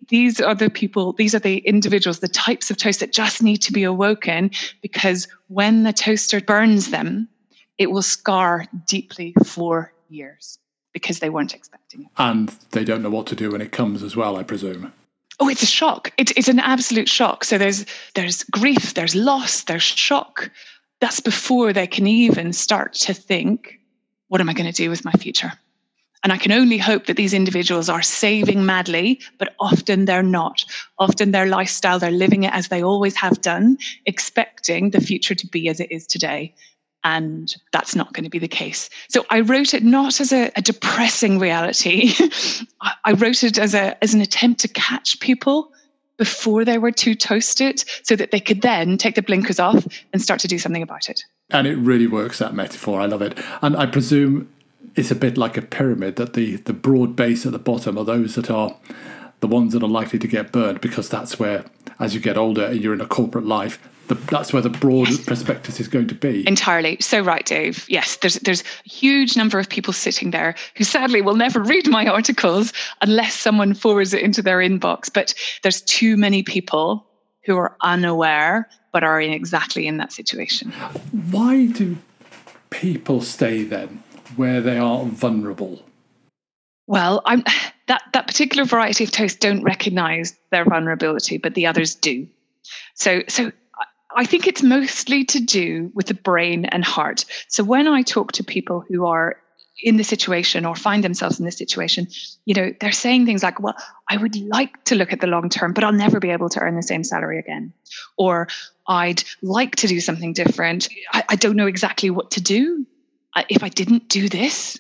these 0.10 0.41
are 0.41 0.56
the 0.56 0.70
people, 0.70 1.13
these 1.13 1.34
are 1.34 1.39
the 1.39 1.60
individuals, 1.60 2.20
the 2.20 2.27
types 2.27 2.70
of 2.70 2.75
toast 2.75 3.00
that 3.00 3.13
just 3.13 3.41
need 3.41 3.58
to 3.58 3.72
be 3.72 3.84
awoken 3.84 4.51
because 4.82 5.27
when 5.48 5.84
the 5.84 5.94
toaster 5.94 6.41
burns 6.41 6.91
them, 6.91 7.29
it 7.79 7.89
will 7.89 8.03
scar 8.03 8.65
deeply 8.86 9.33
for 9.45 9.91
years 10.09 10.59
because 10.93 11.19
they 11.19 11.29
weren't 11.29 11.55
expecting 11.55 12.03
it. 12.03 12.07
And 12.17 12.50
they 12.71 12.83
don't 12.83 13.01
know 13.01 13.09
what 13.09 13.25
to 13.27 13.36
do 13.36 13.51
when 13.51 13.62
it 13.62 13.71
comes 13.71 14.03
as 14.03 14.15
well, 14.15 14.36
I 14.36 14.43
presume. 14.43 14.93
Oh, 15.39 15.48
it's 15.48 15.63
a 15.63 15.67
shock. 15.67 16.12
It, 16.17 16.38
it's 16.38 16.50
an 16.50 16.59
absolute 16.59 17.07
shock. 17.07 17.45
So 17.45 17.57
there's 17.57 17.86
there's 18.13 18.43
grief, 18.43 18.93
there's 18.93 19.15
loss, 19.15 19.63
there's 19.63 19.83
shock. 19.83 20.51
That's 21.00 21.21
before 21.21 21.71
they 21.71 21.88
can 21.88 22.05
even 22.05 22.51
start 22.51 22.93
to 22.95 23.13
think, 23.13 23.79
what 24.27 24.41
am 24.41 24.50
I 24.50 24.53
going 24.53 24.69
to 24.69 24.75
do 24.75 24.89
with 24.89 25.05
my 25.05 25.13
future? 25.13 25.53
And 26.21 26.33
I 26.33 26.38
can 26.38 26.51
only 26.51 26.77
hope 26.77 27.05
that 27.05 27.15
these 27.15 27.33
individuals 27.33 27.88
are 27.88 28.01
saving 28.01 28.65
madly, 28.65 29.21
but 29.38 29.55
often 29.62 30.03
they're 30.03 30.21
not. 30.21 30.65
Often 30.98 31.31
their 31.31 31.45
lifestyle, 31.45 31.98
they're 31.98 32.12
living 32.12 32.43
it 32.43 32.51
as 32.51 32.67
they 32.67 32.83
always 32.83 33.15
have 33.15 33.39
done, 33.39 33.77
expecting 34.05 34.89
the 34.89 35.00
future 35.00 35.36
to 35.36 35.48
be 35.48 35.69
as 35.69 35.79
it 35.79 35.89
is 35.89 36.05
today 36.05 36.53
and 37.03 37.56
that's 37.72 37.96
not 37.96 38.13
going 38.13 38.24
to 38.24 38.29
be 38.29 38.39
the 38.39 38.48
case. 38.48 38.89
So 39.08 39.25
I 39.29 39.41
wrote 39.41 39.74
it 39.74 39.84
not 39.84 40.20
as 40.20 40.34
a, 40.34 40.51
a 40.56 40.62
depressing 40.62 41.39
reality. 41.39 42.13
I 43.06 43.13
wrote 43.13 43.44
it 43.44 43.58
as 43.58 43.74
a 43.74 44.01
as 44.03 44.13
an 44.13 44.22
attempt 44.22 44.60
to 44.62 44.68
catch 44.68 45.20
people 45.20 45.72
before 46.18 46.65
they 46.65 46.77
were 46.77 46.91
too 46.91 47.15
toasted, 47.15 47.84
so 48.03 48.15
that 48.15 48.32
they 48.32 48.41
could 48.41 48.62
then 48.62 48.98
take 48.98 49.15
the 49.15 49.22
blinkers 49.22 49.58
off 49.58 49.88
and 50.12 50.22
start 50.22 50.41
to 50.41 50.50
do 50.50 50.60
something 50.60 50.84
about 50.84 51.10
it. 51.10 51.24
And 51.50 51.65
it 51.65 51.77
really 51.77 52.08
works 52.08 52.39
that 52.39 52.53
metaphor. 52.53 53.00
I 53.00 53.06
love 53.06 53.22
it. 53.22 53.39
And 53.62 53.77
I 53.77 53.86
presume 53.86 54.50
it's 54.96 55.12
a 55.12 55.15
bit 55.15 55.38
like 55.38 55.56
a 55.56 55.62
pyramid 55.62 56.18
that 56.18 56.34
the 56.34 56.58
the 56.58 56.74
broad 56.74 57.15
base 57.15 57.46
at 57.46 57.53
the 57.53 57.60
bottom 57.60 57.98
are 57.98 58.03
those 58.03 58.36
that 58.36 58.51
are 58.51 58.75
the 59.39 59.48
ones 59.48 59.72
that 59.74 59.82
are 59.82 59.89
likely 59.89 60.20
to 60.20 60.27
get 60.27 60.51
burned 60.51 60.82
because 60.82 61.08
that's 61.08 61.39
where 61.39 61.63
as 62.00 62.13
you 62.13 62.20
get 62.20 62.38
older 62.38 62.65
and 62.65 62.82
you're 62.82 62.94
in 62.94 63.01
a 63.01 63.06
corporate 63.06 63.46
life, 63.46 63.79
the, 64.09 64.15
that's 64.15 64.51
where 64.51 64.61
the 64.61 64.69
broad 64.69 65.07
yes. 65.07 65.23
perspective 65.23 65.79
is 65.79 65.87
going 65.87 66.07
to 66.07 66.15
be. 66.15 66.45
Entirely. 66.47 66.97
So 66.99 67.21
right, 67.21 67.45
Dave. 67.45 67.85
Yes, 67.87 68.17
there's 68.17 68.35
there's 68.35 68.61
a 68.61 68.89
huge 68.89 69.37
number 69.37 69.57
of 69.59 69.69
people 69.69 69.93
sitting 69.93 70.31
there 70.31 70.55
who 70.75 70.83
sadly 70.83 71.21
will 71.21 71.35
never 71.35 71.61
read 71.61 71.87
my 71.87 72.05
articles 72.07 72.73
unless 73.01 73.35
someone 73.35 73.73
forwards 73.73 74.13
it 74.13 74.21
into 74.21 74.41
their 74.41 74.57
inbox. 74.57 75.13
But 75.13 75.33
there's 75.63 75.81
too 75.81 76.17
many 76.17 76.43
people 76.43 77.05
who 77.45 77.55
are 77.55 77.75
unaware 77.81 78.67
but 78.91 79.03
are 79.03 79.21
in 79.21 79.31
exactly 79.31 79.87
in 79.87 79.97
that 79.97 80.11
situation. 80.11 80.71
Why 81.31 81.67
do 81.67 81.95
people 82.71 83.21
stay 83.21 83.63
then 83.63 84.03
where 84.35 84.61
they 84.61 84.77
are 84.77 85.05
vulnerable? 85.05 85.83
Well, 86.87 87.21
I'm, 87.25 87.43
that 87.87 88.01
that 88.13 88.25
particular 88.25 88.65
variety 88.65 89.03
of 89.03 89.11
toast 89.11 89.39
don't 89.39 89.61
recognise 89.61 90.35
their 90.49 90.65
vulnerability, 90.65 91.37
but 91.37 91.53
the 91.53 91.67
others 91.67 91.93
do. 91.93 92.27
So 92.95 93.21
so 93.27 93.51
I 94.19 94.25
think 94.25 94.47
it's 94.47 94.61
mostly 94.61 95.23
to 95.23 95.39
do 95.39 95.91
with 95.93 96.07
the 96.07 96.13
brain 96.13 96.65
and 96.65 96.83
heart. 96.83 97.23
So 97.47 97.63
when 97.63 97.88
I 97.88 98.01
talk 98.01 98.33
to 98.33 98.43
people 98.43 98.83
who 98.89 99.05
are 99.05 99.38
in 99.81 99.95
the 99.95 100.03
situation 100.03 100.65
or 100.65 100.75
find 100.75 101.05
themselves 101.05 101.39
in 101.39 101.45
this 101.45 101.57
situation, 101.57 102.05
you 102.43 102.53
know, 102.53 102.73
they're 102.81 102.91
saying 102.91 103.25
things 103.25 103.43
like, 103.43 103.61
well, 103.61 103.77
I 104.09 104.17
would 104.17 104.35
like 104.35 104.83
to 104.83 104.95
look 104.95 105.13
at 105.13 105.21
the 105.21 105.27
long 105.27 105.47
term, 105.47 105.71
but 105.71 105.85
I'll 105.85 105.93
never 105.93 106.19
be 106.19 106.31
able 106.31 106.49
to 106.49 106.59
earn 106.59 106.75
the 106.75 106.83
same 106.83 107.05
salary 107.05 107.39
again. 107.39 107.71
Or 108.17 108.49
I'd 108.89 109.23
like 109.41 109.77
to 109.77 109.88
do 109.88 110.01
something 110.01 110.33
different. 110.33 110.89
I, 111.13 111.23
I 111.29 111.35
don't 111.38 111.55
know 111.55 111.67
exactly 111.67 112.09
what 112.09 112.29
to 112.31 112.41
do 112.41 112.85
if 113.47 113.63
I 113.63 113.69
didn't 113.69 114.09
do 114.09 114.27
this. 114.27 114.77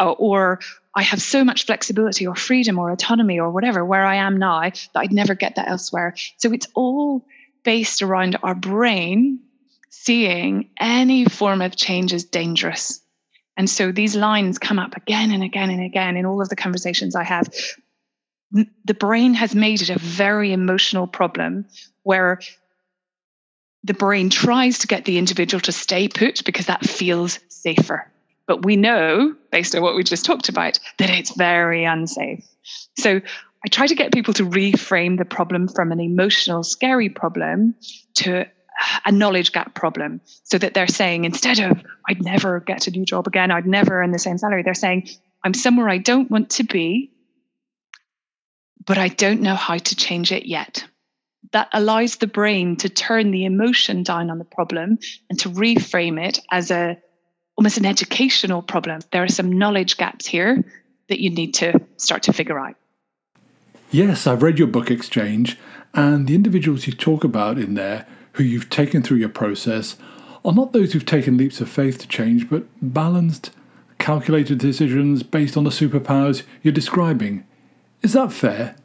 Or, 0.00 0.16
or 0.18 0.60
I 0.94 1.02
have 1.02 1.20
so 1.20 1.44
much 1.44 1.66
flexibility 1.66 2.26
or 2.26 2.34
freedom 2.34 2.78
or 2.78 2.90
autonomy 2.90 3.38
or 3.38 3.50
whatever 3.50 3.84
where 3.84 4.06
I 4.06 4.14
am 4.14 4.38
now 4.38 4.62
that 4.62 4.88
I'd 4.94 5.12
never 5.12 5.34
get 5.34 5.56
that 5.56 5.68
elsewhere. 5.68 6.14
So 6.38 6.52
it's 6.52 6.68
all 6.74 7.26
based 7.68 8.00
around 8.00 8.34
our 8.42 8.54
brain 8.54 9.38
seeing 9.90 10.70
any 10.80 11.26
form 11.26 11.60
of 11.60 11.76
change 11.76 12.14
as 12.14 12.24
dangerous. 12.24 13.02
And 13.58 13.68
so 13.68 13.92
these 13.92 14.16
lines 14.16 14.58
come 14.58 14.78
up 14.78 14.96
again 14.96 15.30
and 15.32 15.42
again 15.42 15.68
and 15.68 15.82
again 15.82 16.16
in 16.16 16.24
all 16.24 16.40
of 16.40 16.48
the 16.48 16.56
conversations 16.56 17.14
I 17.14 17.24
have. 17.24 17.46
The 18.52 18.94
brain 18.94 19.34
has 19.34 19.54
made 19.54 19.82
it 19.82 19.90
a 19.90 19.98
very 19.98 20.50
emotional 20.54 21.06
problem 21.06 21.66
where 22.04 22.40
the 23.84 23.92
brain 23.92 24.30
tries 24.30 24.78
to 24.78 24.86
get 24.86 25.04
the 25.04 25.18
individual 25.18 25.60
to 25.60 25.72
stay 25.72 26.08
put 26.08 26.46
because 26.46 26.64
that 26.68 26.86
feels 26.86 27.38
safer. 27.48 28.10
But 28.46 28.64
we 28.64 28.76
know, 28.76 29.34
based 29.52 29.74
on 29.74 29.82
what 29.82 29.94
we 29.94 30.04
just 30.04 30.24
talked 30.24 30.48
about, 30.48 30.78
that 30.96 31.10
it's 31.10 31.36
very 31.36 31.84
unsafe. 31.84 32.46
So 32.96 33.20
I 33.64 33.68
try 33.68 33.86
to 33.86 33.94
get 33.94 34.12
people 34.12 34.34
to 34.34 34.44
reframe 34.44 35.18
the 35.18 35.24
problem 35.24 35.68
from 35.68 35.92
an 35.92 36.00
emotional, 36.00 36.62
scary 36.62 37.08
problem 37.08 37.74
to 38.16 38.46
a 39.04 39.12
knowledge 39.12 39.52
gap 39.52 39.74
problem 39.74 40.20
so 40.44 40.56
that 40.58 40.74
they're 40.74 40.86
saying 40.86 41.24
instead 41.24 41.58
of 41.58 41.82
I'd 42.08 42.22
never 42.22 42.60
get 42.60 42.86
a 42.86 42.90
new 42.90 43.04
job 43.04 43.26
again, 43.26 43.50
I'd 43.50 43.66
never 43.66 44.00
earn 44.00 44.12
the 44.12 44.18
same 44.18 44.38
salary, 44.38 44.62
they're 44.62 44.74
saying 44.74 45.08
I'm 45.44 45.54
somewhere 45.54 45.88
I 45.88 45.98
don't 45.98 46.30
want 46.30 46.50
to 46.50 46.64
be, 46.64 47.12
but 48.86 48.98
I 48.98 49.08
don't 49.08 49.40
know 49.40 49.54
how 49.54 49.78
to 49.78 49.96
change 49.96 50.32
it 50.32 50.46
yet. 50.46 50.84
That 51.52 51.68
allows 51.72 52.16
the 52.16 52.26
brain 52.26 52.76
to 52.76 52.88
turn 52.88 53.30
the 53.30 53.44
emotion 53.44 54.02
down 54.02 54.30
on 54.30 54.38
the 54.38 54.44
problem 54.44 54.98
and 55.30 55.38
to 55.40 55.48
reframe 55.48 56.22
it 56.22 56.40
as 56.50 56.70
a 56.70 56.98
almost 57.56 57.78
an 57.78 57.86
educational 57.86 58.62
problem. 58.62 59.00
There 59.10 59.24
are 59.24 59.28
some 59.28 59.50
knowledge 59.50 59.96
gaps 59.96 60.26
here 60.26 60.64
that 61.08 61.20
you 61.20 61.30
need 61.30 61.54
to 61.54 61.80
start 61.96 62.24
to 62.24 62.32
figure 62.32 62.58
out. 62.58 62.76
Yes, 63.90 64.26
I've 64.26 64.42
read 64.42 64.58
your 64.58 64.68
book 64.68 64.90
Exchange, 64.90 65.58
and 65.94 66.26
the 66.26 66.34
individuals 66.34 66.86
you 66.86 66.92
talk 66.92 67.24
about 67.24 67.56
in 67.56 67.72
there 67.72 68.06
who 68.32 68.44
you've 68.44 68.68
taken 68.68 69.02
through 69.02 69.16
your 69.16 69.30
process 69.30 69.96
are 70.44 70.52
not 70.52 70.74
those 70.74 70.92
who've 70.92 71.06
taken 71.06 71.38
leaps 71.38 71.62
of 71.62 71.70
faith 71.70 71.98
to 72.00 72.08
change, 72.08 72.50
but 72.50 72.64
balanced, 72.82 73.50
calculated 73.98 74.58
decisions 74.58 75.22
based 75.22 75.56
on 75.56 75.64
the 75.64 75.70
superpowers 75.70 76.42
you're 76.62 76.72
describing. 76.72 77.46
Is 78.02 78.12
that 78.12 78.30
fair? 78.30 78.76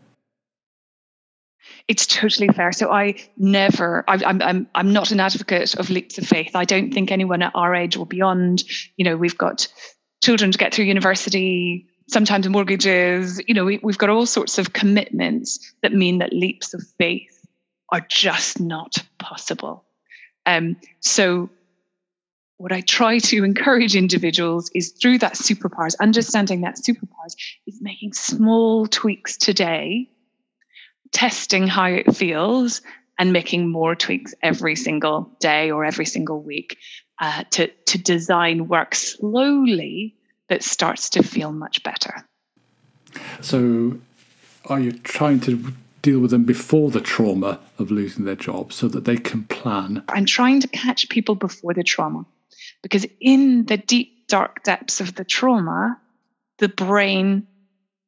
It's 1.89 2.07
totally 2.07 2.47
fair. 2.47 2.71
So 2.71 2.89
I 2.89 3.15
never, 3.35 4.05
I, 4.07 4.21
I'm, 4.25 4.41
I'm, 4.41 4.67
I'm 4.73 4.93
not 4.93 5.11
an 5.11 5.19
advocate 5.19 5.75
of 5.75 5.89
leaps 5.89 6.17
of 6.17 6.25
faith. 6.25 6.55
I 6.55 6.63
don't 6.63 6.93
think 6.93 7.11
anyone 7.11 7.41
at 7.41 7.51
our 7.55 7.75
age 7.75 7.97
or 7.97 8.05
beyond, 8.05 8.63
you 8.95 9.03
know, 9.03 9.17
we've 9.17 9.37
got 9.37 9.67
children 10.23 10.53
to 10.53 10.57
get 10.57 10.73
through 10.73 10.85
university, 10.85 11.87
sometimes 12.13 12.47
mortgages. 12.47 13.41
You 13.47 13.53
know, 13.53 13.65
we, 13.65 13.79
we've 13.83 13.97
got 13.97 14.09
all 14.09 14.25
sorts 14.25 14.57
of 14.57 14.73
commitments 14.73 15.73
that 15.81 15.93
mean 15.93 16.19
that 16.19 16.31
leaps 16.31 16.73
of 16.73 16.83
faith 16.97 17.45
are 17.89 18.05
just 18.09 18.59
not 18.59 18.97
possible. 19.19 19.83
Um, 20.45 20.77
so, 21.01 21.49
what 22.57 22.71
I 22.71 22.81
try 22.81 23.17
to 23.19 23.43
encourage 23.43 23.95
individuals 23.95 24.69
is 24.73 24.91
through 24.91 25.17
that 25.17 25.33
superpowers, 25.33 25.95
understanding 25.99 26.61
that 26.61 26.75
superpowers 26.75 27.35
is 27.67 27.79
making 27.81 28.13
small 28.13 28.87
tweaks 28.87 29.35
today, 29.35 30.07
testing 31.11 31.67
how 31.67 31.85
it 31.87 32.15
feels, 32.15 32.81
and 33.19 33.33
making 33.33 33.69
more 33.69 33.95
tweaks 33.95 34.33
every 34.43 34.75
single 34.75 35.29
day 35.39 35.71
or 35.71 35.83
every 35.83 36.05
single 36.05 36.41
week 36.41 36.77
uh, 37.19 37.43
to, 37.51 37.67
to 37.85 37.97
design 37.97 38.67
work 38.67 38.95
slowly 38.95 40.15
that 40.49 40.63
starts 40.63 41.09
to 41.11 41.23
feel 41.23 41.51
much 41.51 41.83
better. 41.83 42.25
So, 43.41 43.99
are 44.65 44.79
you 44.79 44.91
trying 44.91 45.39
to 45.41 45.73
deal 46.01 46.19
with 46.19 46.31
them 46.31 46.43
before 46.43 46.91
the 46.91 47.01
trauma 47.01 47.59
of 47.79 47.91
losing 47.91 48.25
their 48.25 48.35
job 48.35 48.73
so 48.73 48.87
that 48.87 49.05
they 49.05 49.17
can 49.17 49.43
plan? 49.45 50.03
I'm 50.09 50.25
trying 50.25 50.59
to 50.61 50.67
catch 50.67 51.09
people 51.09 51.35
before 51.35 51.73
the 51.73 51.83
trauma 51.83 52.25
because, 52.81 53.05
in 53.19 53.65
the 53.65 53.77
deep, 53.77 54.27
dark 54.27 54.63
depths 54.63 55.01
of 55.01 55.15
the 55.15 55.23
trauma, 55.23 55.99
the 56.59 56.69
brain 56.69 57.47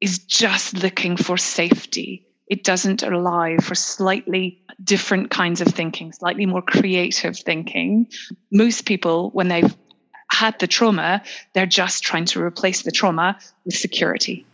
is 0.02 0.20
just 0.20 0.76
looking 0.84 1.18
for 1.18 1.38
safety. 1.38 2.28
It 2.48 2.64
doesn't 2.64 3.02
allow 3.02 3.58
for 3.58 3.76
slightly 3.76 4.62
different 4.84 5.32
kinds 5.32 5.62
of 5.62 5.68
thinking, 5.70 6.12
slightly 6.12 6.46
more 6.46 6.62
creative 6.62 7.38
thinking. 7.38 8.08
Most 8.52 8.86
people, 8.86 9.32
when 9.32 9.48
they've 9.48 9.76
had 10.32 10.58
the 10.60 10.68
trauma, 10.68 11.22
they're 11.54 11.66
just 11.66 12.04
trying 12.04 12.26
to 12.26 12.42
replace 12.42 12.82
the 12.84 12.92
trauma 12.92 13.38
with 13.64 13.76
security. 13.76 14.46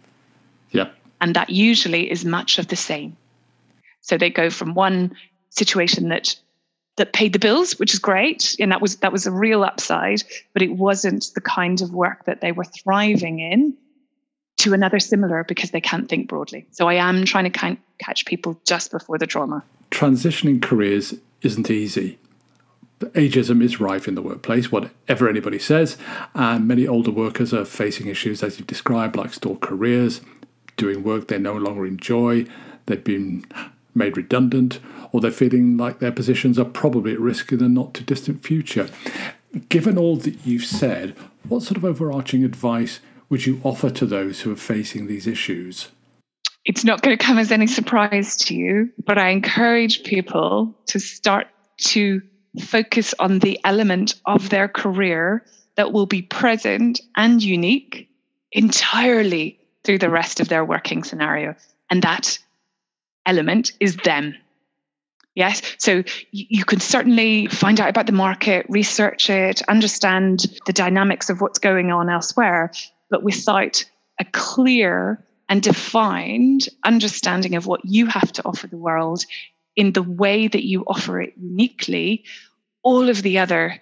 Yep. 0.71 0.95
And 1.19 1.35
that 1.35 1.49
usually 1.49 2.09
is 2.09 2.25
much 2.25 2.59
of 2.59 2.67
the 2.67 2.75
same. 2.75 3.15
So 4.01 4.17
they 4.17 4.29
go 4.29 4.49
from 4.49 4.73
one 4.73 5.15
situation 5.49 6.09
that 6.09 6.35
that 6.97 7.13
paid 7.13 7.33
the 7.33 7.39
bills, 7.39 7.79
which 7.79 7.93
is 7.93 7.99
great, 7.99 8.55
and 8.59 8.71
that 8.71 8.81
was 8.81 8.97
that 8.97 9.11
was 9.11 9.25
a 9.25 9.31
real 9.31 9.63
upside, 9.63 10.23
but 10.53 10.61
it 10.61 10.73
wasn't 10.73 11.31
the 11.33 11.41
kind 11.41 11.81
of 11.81 11.93
work 11.93 12.25
that 12.25 12.41
they 12.41 12.51
were 12.51 12.65
thriving 12.65 13.39
in 13.39 13.73
to 14.57 14.73
another 14.73 14.99
similar 14.99 15.43
because 15.45 15.71
they 15.71 15.81
can't 15.81 16.09
think 16.09 16.27
broadly. 16.27 16.67
So 16.71 16.87
I 16.87 16.95
am 16.95 17.25
trying 17.25 17.51
to 17.51 17.77
catch 17.99 18.25
people 18.25 18.59
just 18.65 18.91
before 18.91 19.17
the 19.17 19.25
trauma. 19.25 19.63
Transitioning 19.89 20.61
careers 20.61 21.15
isn't 21.41 21.71
easy 21.71 22.19
ageism 23.07 23.63
is 23.63 23.79
rife 23.79 24.07
in 24.07 24.15
the 24.15 24.21
workplace, 24.21 24.71
whatever 24.71 25.29
anybody 25.29 25.59
says, 25.59 25.97
and 26.33 26.67
many 26.67 26.87
older 26.87 27.11
workers 27.11 27.53
are 27.53 27.65
facing 27.65 28.07
issues, 28.07 28.43
as 28.43 28.57
you've 28.57 28.67
described, 28.67 29.15
like 29.15 29.33
stalled 29.33 29.61
careers, 29.61 30.21
doing 30.77 31.03
work 31.03 31.27
they 31.27 31.37
no 31.37 31.53
longer 31.53 31.85
enjoy, 31.85 32.45
they've 32.85 33.03
been 33.03 33.45
made 33.93 34.17
redundant, 34.17 34.79
or 35.11 35.19
they're 35.19 35.31
feeling 35.31 35.77
like 35.77 35.99
their 35.99 36.11
positions 36.11 36.57
are 36.57 36.65
probably 36.65 37.13
at 37.13 37.19
risk 37.19 37.51
in 37.51 37.59
the 37.59 37.67
not 37.67 37.93
too 37.93 38.03
distant 38.03 38.43
future. 38.43 38.89
Given 39.69 39.97
all 39.97 40.15
that 40.17 40.45
you've 40.45 40.65
said, 40.65 41.15
what 41.47 41.61
sort 41.61 41.77
of 41.77 41.85
overarching 41.85 42.43
advice 42.43 42.99
would 43.29 43.45
you 43.45 43.59
offer 43.63 43.89
to 43.89 44.05
those 44.05 44.41
who 44.41 44.51
are 44.51 44.57
facing 44.57 45.07
these 45.07 45.27
issues? 45.27 45.89
It's 46.63 46.83
not 46.83 47.01
going 47.01 47.17
to 47.17 47.23
come 47.23 47.39
as 47.39 47.51
any 47.51 47.67
surprise 47.67 48.37
to 48.37 48.55
you, 48.55 48.91
but 49.05 49.17
I 49.17 49.29
encourage 49.29 50.03
people 50.03 50.77
to 50.87 50.99
start 50.99 51.47
to 51.77 52.21
focus 52.59 53.13
on 53.19 53.39
the 53.39 53.59
element 53.63 54.15
of 54.25 54.49
their 54.49 54.67
career 54.67 55.45
that 55.75 55.93
will 55.93 56.05
be 56.05 56.21
present 56.21 56.99
and 57.15 57.41
unique 57.41 58.09
entirely 58.51 59.57
through 59.83 59.97
the 59.97 60.09
rest 60.09 60.39
of 60.39 60.49
their 60.49 60.65
working 60.65 61.03
scenario. 61.03 61.55
And 61.89 62.01
that 62.01 62.37
element 63.25 63.71
is 63.79 63.95
them. 63.97 64.35
Yes. 65.35 65.61
So 65.77 66.03
you 66.31 66.65
can 66.65 66.81
certainly 66.81 67.47
find 67.47 67.79
out 67.79 67.89
about 67.89 68.05
the 68.05 68.11
market, 68.11 68.65
research 68.67 69.29
it, 69.29 69.61
understand 69.69 70.45
the 70.65 70.73
dynamics 70.73 71.29
of 71.29 71.39
what's 71.39 71.59
going 71.59 71.89
on 71.89 72.09
elsewhere, 72.09 72.71
but 73.09 73.23
without 73.23 73.85
a 74.19 74.25
clear 74.33 75.23
and 75.47 75.61
defined 75.61 76.67
understanding 76.83 77.55
of 77.55 77.65
what 77.65 77.81
you 77.85 78.07
have 78.07 78.31
to 78.33 78.45
offer 78.45 78.67
the 78.67 78.77
world 78.77 79.25
in 79.75 79.93
the 79.93 80.03
way 80.03 80.47
that 80.47 80.65
you 80.65 80.83
offer 80.87 81.21
it 81.21 81.33
uniquely, 81.37 82.23
all 82.83 83.09
of 83.09 83.21
the 83.21 83.39
other 83.39 83.81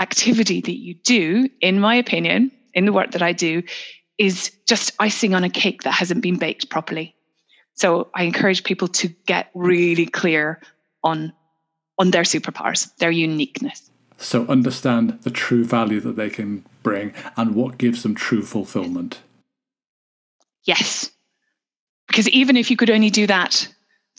activity 0.00 0.60
that 0.60 0.78
you 0.78 0.94
do, 0.94 1.48
in 1.60 1.80
my 1.80 1.94
opinion, 1.94 2.52
in 2.74 2.84
the 2.84 2.92
work 2.92 3.12
that 3.12 3.22
I 3.22 3.32
do, 3.32 3.62
is 4.18 4.50
just 4.66 4.92
icing 4.98 5.34
on 5.34 5.44
a 5.44 5.50
cake 5.50 5.82
that 5.82 5.92
hasn't 5.92 6.22
been 6.22 6.36
baked 6.38 6.70
properly. 6.70 7.14
So 7.74 8.08
I 8.14 8.24
encourage 8.24 8.64
people 8.64 8.88
to 8.88 9.08
get 9.26 9.50
really 9.54 10.06
clear 10.06 10.60
on 11.02 11.32
on 11.98 12.10
their 12.10 12.24
superpowers, 12.24 12.94
their 12.98 13.10
uniqueness. 13.10 13.90
So 14.18 14.46
understand 14.48 15.18
the 15.22 15.30
true 15.30 15.64
value 15.64 16.00
that 16.00 16.16
they 16.16 16.28
can 16.28 16.64
bring 16.82 17.14
and 17.36 17.54
what 17.54 17.78
gives 17.78 18.02
them 18.02 18.14
true 18.14 18.42
fulfillment. 18.42 19.20
Yes. 20.64 21.10
Because 22.06 22.28
even 22.28 22.56
if 22.56 22.70
you 22.70 22.76
could 22.76 22.90
only 22.90 23.10
do 23.10 23.26
that 23.26 23.68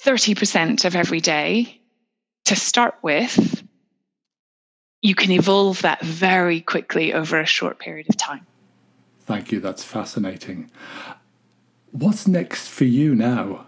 30% 0.01 0.85
of 0.85 0.95
every 0.95 1.21
day 1.21 1.81
to 2.45 2.55
start 2.55 2.95
with, 3.01 3.63
you 5.01 5.15
can 5.15 5.31
evolve 5.31 5.81
that 5.81 6.01
very 6.01 6.61
quickly 6.61 7.13
over 7.13 7.39
a 7.39 7.45
short 7.45 7.79
period 7.79 8.07
of 8.09 8.17
time. 8.17 8.45
Thank 9.21 9.51
you. 9.51 9.59
That's 9.59 9.83
fascinating. 9.83 10.71
What's 11.91 12.27
next 12.27 12.67
for 12.67 12.85
you 12.85 13.15
now? 13.15 13.65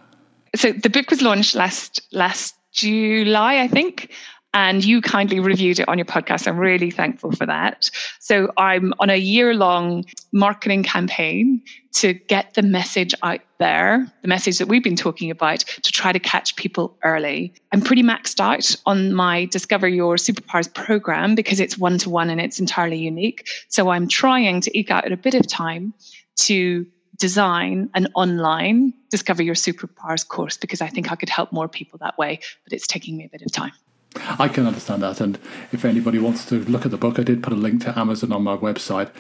So 0.56 0.72
the 0.72 0.90
book 0.90 1.10
was 1.10 1.22
launched 1.22 1.56
last 1.56 2.02
last 2.12 2.56
July, 2.72 3.60
I 3.60 3.68
think, 3.68 4.12
and 4.54 4.84
you 4.84 5.02
kindly 5.02 5.40
reviewed 5.40 5.80
it 5.80 5.88
on 5.88 5.98
your 5.98 6.06
podcast. 6.06 6.48
I'm 6.48 6.58
really 6.58 6.90
thankful 6.90 7.32
for 7.32 7.46
that. 7.46 7.90
So 8.20 8.52
I'm 8.58 8.94
on 9.00 9.10
a 9.10 9.16
year 9.16 9.54
long 9.54 10.06
marketing 10.32 10.84
campaign 10.84 11.62
to 11.94 12.14
get 12.14 12.54
the 12.56 12.62
message 12.62 13.14
out 13.22 13.42
there, 13.60 14.12
the 14.22 14.28
message 14.28 14.58
that 14.58 14.68
we've 14.68 14.84
been 14.84 14.96
talking 14.96 15.30
about, 15.30 15.60
to 15.60 15.92
try 15.92 16.12
to 16.12 16.20
catch 16.20 16.56
people 16.56 16.98
early. 17.04 17.54
I'm 17.72 17.82
pretty 17.82 18.04
maxed 18.04 18.40
out 18.40 18.76
on 18.86 19.14
my 19.14 19.46
Discover 19.46 19.88
Your 19.88 20.16
Superpowers 20.16 20.74
program 20.74 21.36
because 21.36 21.60
it's 21.60 21.78
one 21.78 21.98
to 22.00 22.10
one 22.10 22.30
and 22.30 22.42
it's 22.42 22.60
entirely 22.60 22.98
unique. 22.98 23.48
So 23.68 23.90
I'm 23.90 24.08
trying 24.08 24.62
to 24.62 24.78
eke 24.78 24.92
out 24.92 25.12
a 25.12 25.18
bit 25.18 25.36
of 25.36 25.48
time 25.48 25.94
to 26.38 26.88
design 27.18 27.90
an 27.94 28.08
online 28.16 28.94
Discover 29.12 29.44
Your 29.44 29.56
Superpowers 29.56 30.28
course 30.28 30.58
because 30.58 30.82
I 30.82 30.88
think 30.88 31.12
I 31.12 31.16
could 31.16 31.30
help 31.30 31.52
more 31.52 31.68
people 31.68 32.00
that 32.00 32.18
way, 32.18 32.40
but 32.64 32.74
it's 32.74 32.88
taking 32.88 33.18
me 33.18 33.26
a 33.26 33.30
bit 33.30 33.42
of 33.42 33.52
time. 33.52 33.74
I 34.16 34.48
can 34.48 34.66
understand 34.66 35.04
that. 35.04 35.22
And 35.22 35.38
if 35.72 35.86
anybody 35.86 36.20
wants 36.20 36.46
to 36.46 36.64
look 36.66 36.86
at 36.86 36.92
the 36.92 36.98
book, 36.98 37.20
I 37.20 37.24
did 37.24 37.44
put 37.44 37.54
a 37.54 37.58
link 37.58 37.84
to 37.84 37.98
Amazon 37.98 38.32
on 38.32 38.44
my 38.44 38.58
website. 38.58 39.12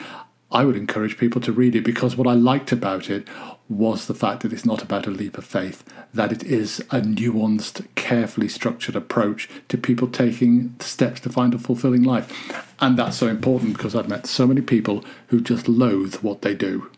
I 0.51 0.65
would 0.65 0.75
encourage 0.75 1.17
people 1.17 1.41
to 1.41 1.51
read 1.51 1.75
it 1.75 1.83
because 1.83 2.15
what 2.15 2.27
I 2.27 2.33
liked 2.33 2.71
about 2.71 3.09
it 3.09 3.27
was 3.69 4.07
the 4.07 4.15
fact 4.15 4.41
that 4.41 4.51
it's 4.51 4.65
not 4.65 4.81
about 4.81 5.05
a 5.05 5.11
leap 5.11 5.37
of 5.37 5.45
faith, 5.45 5.83
that 6.11 6.31
it 6.31 6.43
is 6.43 6.79
a 6.89 7.01
nuanced, 7.01 7.85
carefully 7.93 8.47
structured 8.47 8.95
approach 8.95 9.47
to 9.67 9.77
people 9.77 10.07
taking 10.07 10.75
steps 10.79 11.19
to 11.21 11.29
find 11.29 11.53
a 11.53 11.59
fulfilling 11.59 12.01
life. 12.01 12.65
And 12.79 12.97
that's 12.97 13.17
so 13.17 13.27
important 13.27 13.77
because 13.77 13.93
I've 13.93 14.09
met 14.09 14.25
so 14.25 14.47
many 14.47 14.61
people 14.61 15.05
who 15.27 15.39
just 15.39 15.67
loathe 15.67 16.15
what 16.15 16.41
they 16.41 16.55
do. 16.55 16.89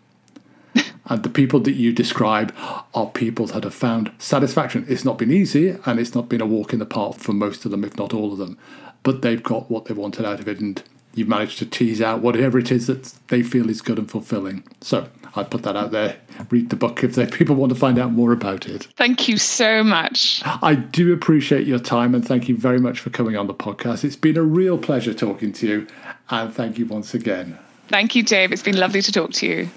And 1.05 1.23
the 1.23 1.29
people 1.29 1.59
that 1.61 1.73
you 1.73 1.91
describe 1.91 2.53
are 2.93 3.07
people 3.07 3.47
that 3.47 3.63
have 3.63 3.73
found 3.73 4.11
satisfaction. 4.19 4.85
It's 4.87 5.05
not 5.05 5.17
been 5.17 5.31
easy 5.31 5.77
and 5.85 5.99
it's 5.99 6.13
not 6.13 6.29
been 6.29 6.41
a 6.41 6.45
walk 6.45 6.73
in 6.73 6.79
the 6.79 6.85
park 6.85 7.17
for 7.17 7.33
most 7.33 7.65
of 7.65 7.71
them, 7.71 7.83
if 7.83 7.97
not 7.97 8.13
all 8.13 8.31
of 8.31 8.37
them. 8.37 8.57
But 9.03 9.21
they've 9.21 9.41
got 9.41 9.71
what 9.71 9.85
they 9.85 9.93
wanted 9.93 10.25
out 10.25 10.39
of 10.39 10.47
it 10.47 10.59
and 10.59 10.81
you've 11.15 11.27
managed 11.27 11.59
to 11.59 11.65
tease 11.65 12.01
out 12.01 12.21
whatever 12.21 12.59
it 12.59 12.71
is 12.71 12.87
that 12.87 13.13
they 13.27 13.43
feel 13.43 13.69
is 13.69 13.81
good 13.81 13.97
and 13.97 14.09
fulfilling. 14.09 14.63
So 14.81 15.07
I 15.35 15.43
put 15.43 15.63
that 15.63 15.75
out 15.75 15.91
there. 15.91 16.17
Read 16.49 16.69
the 16.69 16.75
book 16.75 17.03
if 17.03 17.15
people 17.31 17.55
want 17.55 17.71
to 17.71 17.77
find 17.77 17.97
out 17.97 18.11
more 18.11 18.31
about 18.31 18.67
it. 18.67 18.83
Thank 18.95 19.27
you 19.27 19.37
so 19.37 19.83
much. 19.83 20.41
I 20.45 20.75
do 20.75 21.13
appreciate 21.13 21.65
your 21.65 21.79
time 21.79 22.13
and 22.13 22.25
thank 22.25 22.47
you 22.47 22.55
very 22.55 22.79
much 22.79 22.99
for 22.99 23.09
coming 23.09 23.35
on 23.35 23.47
the 23.47 23.53
podcast. 23.53 24.03
It's 24.03 24.15
been 24.15 24.37
a 24.37 24.43
real 24.43 24.77
pleasure 24.77 25.13
talking 25.13 25.51
to 25.53 25.67
you 25.67 25.87
and 26.29 26.53
thank 26.53 26.77
you 26.77 26.85
once 26.85 27.13
again. 27.13 27.57
Thank 27.87 28.15
you, 28.15 28.23
Dave. 28.23 28.51
It's 28.51 28.63
been 28.63 28.77
lovely 28.77 29.01
to 29.01 29.11
talk 29.11 29.31
to 29.33 29.47
you. 29.47 29.69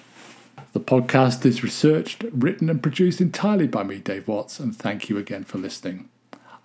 The 0.74 0.80
podcast 0.80 1.46
is 1.46 1.62
researched, 1.62 2.24
written, 2.32 2.68
and 2.68 2.82
produced 2.82 3.20
entirely 3.20 3.68
by 3.68 3.84
me, 3.84 3.98
Dave 3.98 4.26
Watts, 4.26 4.58
and 4.58 4.74
thank 4.74 5.08
you 5.08 5.16
again 5.16 5.44
for 5.44 5.58
listening. 5.58 6.08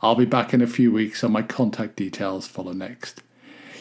I'll 0.01 0.15
be 0.15 0.25
back 0.25 0.51
in 0.51 0.63
a 0.63 0.67
few 0.67 0.91
weeks, 0.91 1.21
and 1.21 1.31
my 1.31 1.43
contact 1.43 1.95
details 1.95 2.47
follow 2.47 2.71
next. 2.71 3.21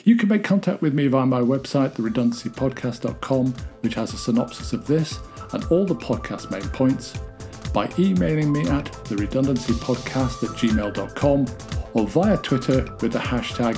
You 0.04 0.16
can 0.16 0.28
make 0.28 0.44
contact 0.44 0.82
with 0.82 0.92
me 0.92 1.06
via 1.06 1.24
my 1.24 1.40
website, 1.40 1.94
theredundancypodcast.com, 1.94 3.54
which 3.80 3.94
has 3.94 4.12
a 4.12 4.18
synopsis 4.18 4.74
of 4.74 4.86
this 4.86 5.18
and 5.54 5.64
all 5.70 5.86
the 5.86 5.94
podcast 5.94 6.50
main 6.50 6.68
points, 6.72 7.14
by 7.72 7.90
emailing 7.98 8.52
me 8.52 8.68
at 8.68 8.84
theredundancypodcast 8.84 10.42
at 10.42 10.50
gmail.com 10.58 11.46
or 11.94 12.06
via 12.06 12.36
Twitter 12.36 12.82
with 13.00 13.12
the 13.12 13.18
hashtag 13.18 13.76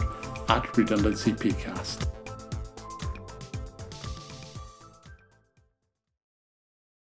at 0.50 0.64
redundancypcast. 0.72 2.08